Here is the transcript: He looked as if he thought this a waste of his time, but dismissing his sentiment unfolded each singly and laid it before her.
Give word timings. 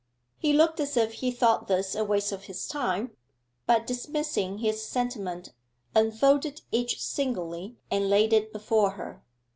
He 0.39 0.51
looked 0.51 0.79
as 0.79 0.97
if 0.97 1.13
he 1.13 1.29
thought 1.29 1.67
this 1.67 1.93
a 1.93 2.03
waste 2.03 2.31
of 2.31 2.45
his 2.45 2.67
time, 2.67 3.15
but 3.67 3.85
dismissing 3.85 4.57
his 4.57 4.83
sentiment 4.83 5.53
unfolded 5.93 6.63
each 6.71 6.99
singly 6.99 7.77
and 7.91 8.09
laid 8.09 8.33
it 8.33 8.51
before 8.51 8.93
her. 8.93 9.21